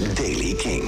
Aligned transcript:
is 0.00 0.14
Daily 0.14 0.54
King. 0.54 0.82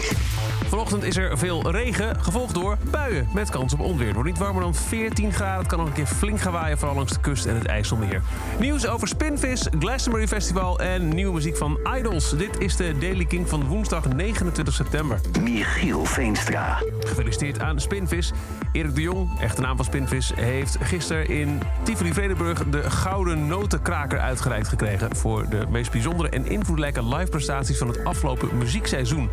Vanochtend 0.68 1.02
is 1.02 1.16
er 1.16 1.38
veel 1.38 1.70
regen, 1.70 2.20
gevolgd 2.20 2.54
door 2.54 2.76
buien 2.90 3.28
met 3.34 3.50
kans 3.50 3.72
op 3.72 3.80
onweer. 3.80 4.06
Het 4.06 4.14
wordt 4.14 4.30
niet 4.30 4.38
warmer 4.38 4.62
dan 4.62 4.74
14 4.74 5.32
graden. 5.32 5.58
Het 5.58 5.66
kan 5.66 5.78
nog 5.78 5.86
een 5.88 5.94
keer 5.94 6.06
flink 6.06 6.40
gaan 6.40 6.52
waaien, 6.52 6.78
vooral 6.78 6.96
langs 6.96 7.12
de 7.12 7.20
kust 7.20 7.46
en 7.46 7.54
het 7.54 7.66
IJsselmeer. 7.66 8.22
Nieuws 8.58 8.86
over 8.86 9.08
Spinvis, 9.08 9.68
Glastonbury 9.78 10.28
Festival 10.28 10.80
en 10.80 11.08
nieuwe 11.08 11.32
muziek 11.32 11.56
van 11.56 11.78
Idols. 11.98 12.30
Dit 12.30 12.58
is 12.58 12.76
de 12.76 12.98
Daily 12.98 13.24
King 13.24 13.48
van 13.48 13.66
woensdag 13.66 14.08
29 14.08 14.74
september. 14.74 15.20
Michiel 15.42 16.04
Veenstra. 16.04 16.82
Gefeliciteerd 17.00 17.60
aan 17.60 17.80
Spinvis. 17.80 18.32
Erik 18.72 18.94
de 18.94 19.00
Jong, 19.00 19.40
echte 19.40 19.60
naam 19.60 19.76
van 19.76 19.84
Spinvis, 19.84 20.32
heeft 20.34 20.76
gisteren 20.80 21.28
in 21.28 21.60
Tivoli-Vredenburg 21.82 22.64
de 22.70 22.90
Gouden 22.90 23.46
Notenkraker 23.46 24.18
uitgereikt 24.18 24.68
gekregen... 24.68 25.16
voor 25.16 25.48
de 25.48 25.64
meest 25.70 25.90
bijzondere 25.90 26.28
en 26.28 26.46
invloedrijke 26.46 27.04
live 27.04 27.30
prestaties 27.30 27.78
van 27.78 27.88
het 27.88 28.04
afgelopen 28.04 28.58
muziekseizoen. 28.96 29.30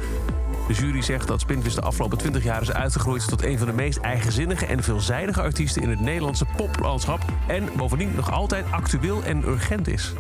De 0.68 0.74
jury 0.74 1.02
zegt 1.02 1.28
dat 1.28 1.42
Spinvis 1.42 1.76
de 1.76 1.82
afgelopen 1.82 2.18
20 2.18 2.44
jaar 2.44 2.62
is 2.62 2.72
uitgegroeid 2.72 3.28
tot 3.28 3.44
een 3.44 3.58
van 3.58 3.68
de 3.68 3.74
meest 3.74 3.98
eigenzinnige 3.98 4.66
en 4.66 4.84
veelzijdige 4.84 5.42
artiesten 5.42 5.82
in 5.82 5.90
het 5.90 6.00
Nederlandse 6.00 6.46
poplandschap. 6.58 7.22
En 7.48 7.70
bovendien 7.78 8.12
nog 8.16 8.32
altijd 8.32 8.66
actueel 8.72 9.24
en 9.24 9.48
urgent 9.48 9.88
is. 9.88 10.14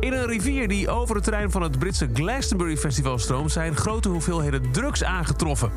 In 0.00 0.12
een 0.12 0.26
rivier 0.26 0.68
die 0.68 0.88
over 0.88 1.14
het 1.14 1.24
terrein 1.24 1.50
van 1.50 1.62
het 1.62 1.78
Britse 1.78 2.08
Glastonbury 2.12 2.76
Festival 2.76 3.18
stroomt, 3.18 3.52
zijn 3.52 3.76
grote 3.76 4.08
hoeveelheden 4.08 4.72
drugs 4.72 5.04
aangetroffen. 5.04 5.70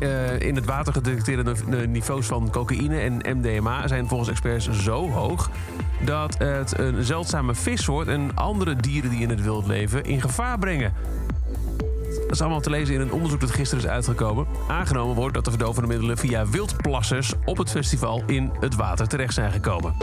Uh, 0.00 0.40
in 0.40 0.54
het 0.54 0.64
water 0.64 0.92
gedetecteerde 0.92 1.54
niveaus 1.86 2.26
van 2.26 2.50
cocaïne 2.50 2.98
en 2.98 3.38
MDMA 3.38 3.88
zijn 3.88 4.08
volgens 4.08 4.30
experts 4.30 4.70
zo 4.70 5.10
hoog 5.10 5.50
dat 6.04 6.38
het 6.38 6.78
een 6.78 7.04
zeldzame 7.04 7.54
vissoort 7.54 8.08
en 8.08 8.30
andere 8.34 8.76
dieren 8.76 9.10
die 9.10 9.20
in 9.20 9.30
het 9.30 9.42
wild 9.42 9.66
leven 9.66 10.04
in 10.04 10.20
gevaar 10.20 10.58
brengen. 10.58 10.92
Dat 12.24 12.32
is 12.32 12.40
allemaal 12.40 12.60
te 12.60 12.70
lezen 12.70 12.94
in 12.94 13.00
een 13.00 13.12
onderzoek 13.12 13.40
dat 13.40 13.50
gisteren 13.50 13.84
is 13.84 13.90
uitgekomen. 13.90 14.46
Aangenomen 14.68 15.14
wordt 15.14 15.34
dat 15.34 15.44
de 15.44 15.50
verdovende 15.50 15.88
middelen 15.88 16.18
via 16.18 16.46
wildplassers 16.46 17.32
op 17.44 17.58
het 17.58 17.70
festival 17.70 18.22
in 18.26 18.52
het 18.60 18.74
water 18.74 19.08
terecht 19.08 19.34
zijn 19.34 19.52
gekomen. 19.52 19.94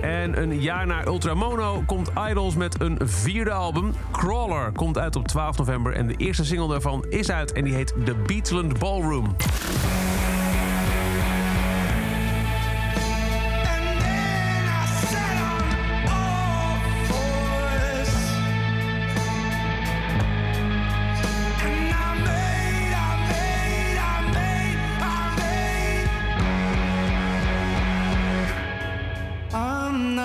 En 0.00 0.42
een 0.42 0.60
jaar 0.60 0.86
na 0.86 1.06
Ultramono 1.06 1.82
komt 1.86 2.10
Idols 2.30 2.54
met 2.54 2.80
een 2.80 2.98
vierde 3.02 3.52
album. 3.52 3.92
Crawler 4.12 4.72
komt 4.72 4.98
uit 4.98 5.16
op 5.16 5.28
12 5.28 5.58
november 5.58 5.92
en 5.92 6.06
de 6.06 6.16
eerste 6.16 6.44
single 6.44 6.68
daarvan 6.68 7.04
is 7.08 7.30
uit 7.30 7.52
en 7.52 7.64
die 7.64 7.74
heet 7.74 7.94
The 8.04 8.14
Beatland 8.26 8.78
Ballroom. 8.78 9.36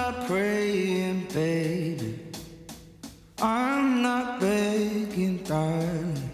Not 0.05 0.27
praying, 0.27 1.25
baby. 1.33 2.19
I'm 3.41 4.03
not 4.03 4.39
begging, 4.39 5.37
darling. 5.37 6.29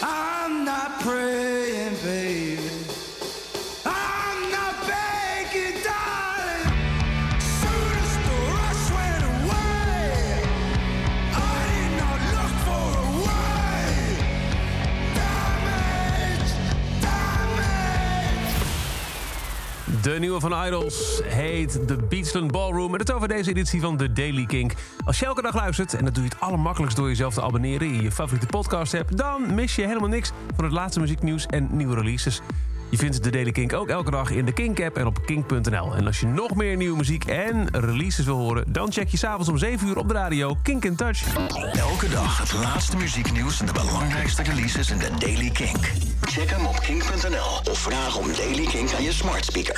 I'm 0.00 0.64
not 0.64 1.00
praying, 1.00 1.43
De 20.04 20.18
nieuwe 20.18 20.40
van 20.40 20.66
Idols 20.66 21.20
heet 21.24 21.86
The 21.86 21.96
Beachland 22.08 22.50
Ballroom. 22.52 22.92
En 22.92 23.00
het 23.00 23.12
over 23.12 23.28
deze 23.28 23.50
editie 23.50 23.80
van 23.80 23.96
The 23.96 24.12
Daily 24.12 24.46
Kink. 24.46 24.72
Als 25.04 25.18
je 25.18 25.26
elke 25.26 25.42
dag 25.42 25.54
luistert, 25.54 25.94
en 25.94 26.04
dat 26.04 26.14
doe 26.14 26.24
je 26.24 26.28
het 26.28 26.40
allermakkelijkst 26.40 26.96
door 26.96 27.08
jezelf 27.08 27.34
te 27.34 27.42
abonneren 27.42 27.86
in 27.86 28.02
je 28.02 28.12
favoriete 28.12 28.46
podcast 28.46 28.94
app, 28.94 29.16
dan 29.16 29.54
mis 29.54 29.76
je 29.76 29.86
helemaal 29.86 30.08
niks 30.08 30.32
van 30.54 30.64
het 30.64 30.72
laatste 30.72 31.00
muzieknieuws 31.00 31.46
en 31.46 31.68
nieuwe 31.70 31.94
releases. 31.94 32.42
Je 32.88 32.96
vindt 32.96 33.22
de 33.22 33.30
Daily 33.30 33.52
Kink 33.52 33.72
ook 33.72 33.88
elke 33.88 34.10
dag 34.10 34.30
in 34.30 34.44
de 34.44 34.52
Kink-app 34.52 34.96
en 34.96 35.06
op 35.06 35.26
kink.nl. 35.26 35.94
En 35.94 36.06
als 36.06 36.20
je 36.20 36.26
nog 36.26 36.54
meer 36.54 36.76
nieuwe 36.76 36.96
muziek 36.96 37.24
en 37.24 37.68
releases 37.72 38.24
wil 38.24 38.36
horen... 38.36 38.72
dan 38.72 38.92
check 38.92 39.08
je 39.08 39.16
s'avonds 39.16 39.48
om 39.48 39.58
7 39.58 39.88
uur 39.88 39.96
op 39.96 40.08
de 40.08 40.14
radio 40.14 40.56
Kink 40.62 40.84
in 40.84 40.96
Touch. 40.96 41.36
Elke 41.72 42.08
dag 42.08 42.38
het 42.38 42.52
laatste 42.52 42.96
muzieknieuws 42.96 43.60
en 43.60 43.66
de 43.66 43.72
belangrijkste 43.72 44.42
releases 44.42 44.90
in 44.90 44.98
de 44.98 45.10
Daily 45.18 45.50
Kink. 45.50 45.92
Check 46.20 46.50
hem 46.50 46.66
op 46.66 46.80
kink.nl 46.80 47.72
of 47.72 47.78
vraag 47.78 48.18
om 48.18 48.26
Daily 48.36 48.64
Kink 48.64 48.92
aan 48.92 49.02
je 49.02 49.12
smart 49.12 49.44
speaker. 49.44 49.72